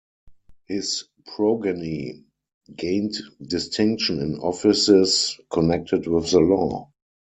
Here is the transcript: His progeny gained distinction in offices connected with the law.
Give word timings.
His 0.65 1.03
progeny 1.27 2.23
gained 2.75 3.13
distinction 3.39 4.17
in 4.19 4.39
offices 4.39 5.39
connected 5.51 6.07
with 6.07 6.31
the 6.31 6.39
law. 6.39 6.91